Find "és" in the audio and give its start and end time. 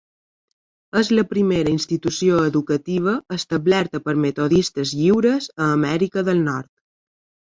0.99-1.09